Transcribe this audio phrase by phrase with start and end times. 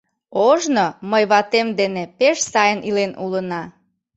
[0.47, 3.63] Ожно мый ватем дене пеш сайын илен улына...